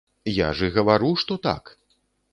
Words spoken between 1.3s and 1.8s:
так.